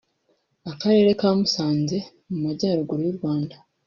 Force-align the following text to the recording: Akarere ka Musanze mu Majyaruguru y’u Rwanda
Akarere 0.71 1.09
ka 1.19 1.29
Musanze 1.37 1.97
mu 2.29 2.37
Majyaruguru 2.45 3.01
y’u 3.07 3.17
Rwanda 3.19 3.55